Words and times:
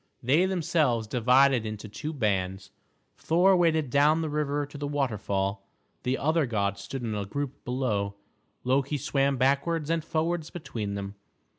They 0.23 0.47
themselves 0.47 1.05
divided 1.05 1.63
into 1.63 1.87
two 1.87 2.11
bands. 2.11 2.71
Thor 3.17 3.55
waded 3.55 3.91
down 3.91 4.23
the 4.23 4.31
river 4.31 4.65
to 4.65 4.75
the 4.79 4.87
waterfall; 4.87 5.63
the 6.01 6.17
other 6.17 6.47
gods 6.47 6.81
stood 6.81 7.03
in 7.03 7.13
a 7.13 7.23
group 7.23 7.63
below. 7.63 8.15
Loki 8.63 8.97
swam 8.97 9.37
backwards 9.37 9.91
and 9.91 10.03
forwards 10.03 10.49
between 10.49 10.95
them. 10.95 11.13